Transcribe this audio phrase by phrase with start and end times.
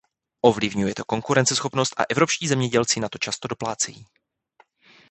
[0.41, 4.05] Ovlivňuje to konkurenceschopnost a evropští zemědělci na to často doplácejí.